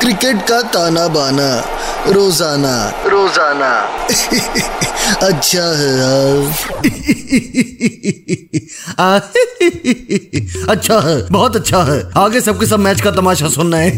[0.00, 1.48] Cricket का ताना बाना
[2.06, 2.74] रोज़ाना।
[3.06, 3.70] रोज़ाना।
[5.26, 6.38] अच्छा है यार।
[10.70, 13.90] अच्छा है बहुत अच्छा है। आगे सबके सब मैच का तमाशा सुनना है।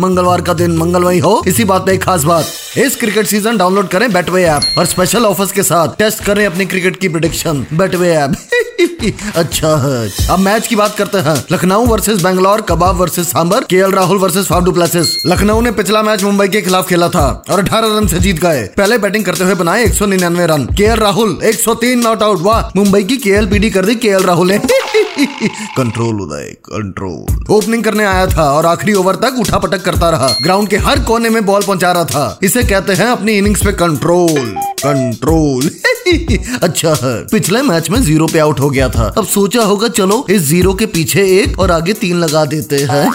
[0.00, 3.88] मंगलवार का दिन मंगलमय हो इसी बात पे एक खास बात। इस क्रिकेट सीज़न डाउनलोड
[3.88, 8.10] करें बेटवे ऐप और स्पेशल ऑफर्स के साथ टेस्ट करें अपनी क्रिकेट की प्रिडिक्शन बैटवे
[8.14, 8.34] ऐप
[9.36, 13.90] अच्छा है अब मैच की बात करते हैं। लखनऊ वर्सेस बेंगलोर, कबाब वर्सेस सांबर के
[13.90, 17.98] Rahul versus Faf du Plessis Lucknow ने पिछला मैच मुंबई के खिलाफ खेला था और 18
[17.98, 22.22] रन से जीत गए। पहले बैटिंग करते हुए बनाए 199 रन। के राहुल 103 नॉट
[22.22, 24.58] आउट। वाह, मुंबई की के कर दी के राहुल ने।
[25.76, 30.28] Control Uday, control. ओपनिंग करने आया था और आखिरी ओवर तक उठा पटक करता रहा।
[30.42, 33.72] ग्राउंड के हर कोने में बॉल पहुँचा रहा था। इसे कहते हैं अपनी इनिंग्स पे
[33.72, 35.70] कंट्रोल। कंट्रोल।
[36.62, 40.26] अच्छा है पिछले मैच में ज़ीरो पे आउट हो गया था। अब सोचा होगा, चलो,
[40.30, 43.12] इस ज़ीरो के पीछे एक और आगे तीन लगा देते हैं।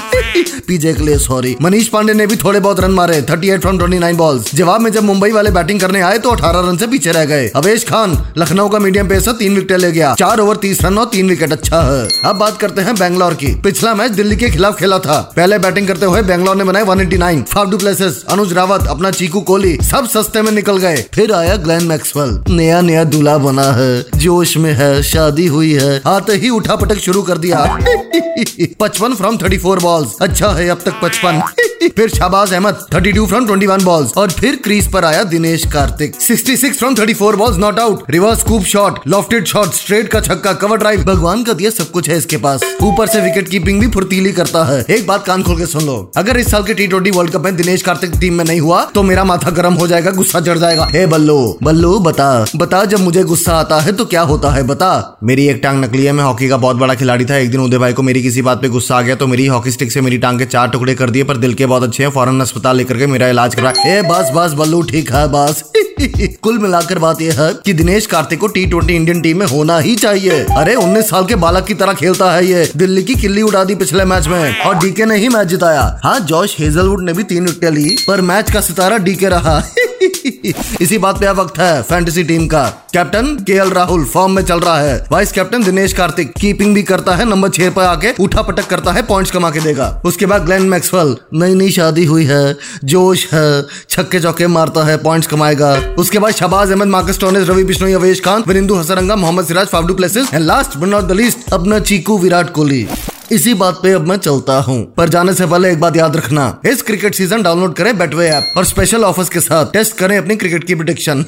[0.68, 4.16] पीजे के लिए सॉरी मनीष पांडे ने भी थोड़े बहुत रन मारे 38 फ्रॉम 29
[4.16, 7.26] बॉल्स जवाब में जब मुंबई वाले बैटिंग करने आए तो 18 रन से पीछे रह
[7.26, 10.98] गए। अवेश खान, लखनऊ का मीडियम पेसर तीन विकेट ले गया। चार ओवर तीस रन
[10.98, 14.50] और तीन विकेट अच्छा है। अब बात करते हैं बैंगलोर की। पिछला मैच दिल्ली के
[14.50, 18.24] खिलाफ खेला था। पहले बैटिंग करते हुए बैंगलोर ने बनाए one eighty nine Faf Plessis
[18.30, 22.79] Anuj Rawat, अपना चीकू कोहली, सब सस्ते में निकल गए। फिर आया ग्लैन मैक्सवेल नया
[22.82, 26.98] नया नया दूल्हा बना है। जोश में है, शादी हुई है। आते ही उठा पटक
[26.98, 27.78] शुरू कर दिया।
[28.80, 31.42] पचपन फ्रॉम थर्टी फोर बॉल्स अच्छा है, अब तक पचपन।
[31.96, 36.16] फिर शाबाज अहमद 32 फ्रॉम 21 बॉल्स और फिर क्रीज पर आया Dinesh Karthik.
[36.22, 40.78] 66 from 34 balls not out reverse scoop shot lofted shot straight का छक्का कवर
[40.78, 44.32] ड्राइव भगवान का दिया सब कुछ है इसके पास। ऊपर से विकेट कीपिंग भी फुर्तीली
[44.32, 47.12] करता है। एक बात कान खोल के सुन लो। अगर इस साल के टी ट्वेंटी
[47.12, 50.12] वर्ल्ड कप में दिनेश कार्तिक टीम में नहीं हुआ तो मेरा माथा गर्म हो जाएगा,
[50.12, 54.22] गुस्सा चढ़ जाएगा। हे बल्लो बल्लो बता बता, जब मुझे गुस्सा आता है तो क्या
[54.22, 57.36] होता है, बता। मेरी एक टांग नकली है, मैं हॉकी का बहुत बड़ा खिलाड़ी था,
[57.36, 59.72] एक दिन उदय भाई को मेरी किसी बात पे गुस्सा आ गया तो मेरी हॉकी
[59.72, 62.10] स्टिक से मेरी टांग के चार टुकड़े कर दिए, पर दिल के बहुत अच्छे हैं,
[62.10, 65.64] फॉरन अस्पताल लेकर के मेरा इलाज करा। ए, बस बस, बल्लू, ठीक है, बस।
[66.42, 69.80] कुल मिलाकर बात यह है कि दिनेश कार्तिक को टी ट्वेंटी इंडियन टीम में होना
[69.80, 73.42] ही चाहिए। अरे, उन्नीस साल के बालक की तरह खेलता है ये, दिल्ली की किल्ली
[73.42, 77.14] उड़ा दी पिछले मैच में, और डीके ने ही मैच जिताया। हाँ जॉश हेजलवुड ने
[77.14, 79.64] भी तीन विकेट ली, पर मैच का सितारा डीके रहा।
[80.82, 82.64] इसी बात पे अब वक्त है फैंटेसी टीम का।
[82.94, 86.84] Captain K L Rahul form में चल रहा है। Vice captain Dinesh Karthik keeping भी
[86.84, 90.26] करता है नंबर छह पर आके उठा पटक करता है पॉइंट्स कमा के देगा। उसके
[90.26, 95.28] बाद ग्लेन मैक्सवेल नई नई शादी हुई है, जोश है, छक्के चौके मारता है पॉइंट्स
[95.28, 99.68] कमाएगा। उसके बाद Shahbaz Ahmed Marcus Stoinis Ravi Bishnoi Avesh Khan Wanindu Hasaranga Mohammed Siraj,
[99.68, 102.88] Faf du Plessis and last but not the least अपना चीकू विराट कोहली।
[103.32, 106.46] इसी बात पे अब मैं चलता हूँ। पर जाने से पहले एक बात याद रखना।
[106.66, 110.36] इस क्रिकेट सीज़न डाउनलोड करें बेटवे ऐप और स्पेशल ऑफर्स के साथ टेस्ट करें अपनी
[110.36, 111.26] क्रिकेट की प्रिडिक्शन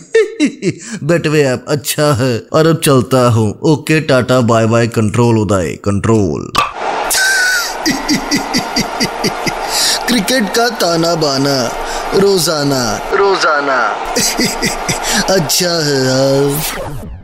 [1.04, 6.52] बेटवे ऐप अच्छा है। और अब चलता हूँ। Okay tata bye bye control Uday control
[10.08, 11.56] cricket का ताना बाना
[12.16, 12.84] रोज़ाना।
[13.14, 13.80] रोज़ाना।
[15.36, 17.21] अच्छा है यार।